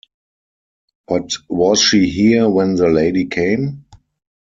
[1.07, 3.85] But was she here when the lady came?